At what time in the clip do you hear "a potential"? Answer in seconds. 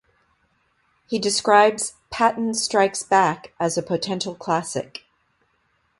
3.77-4.33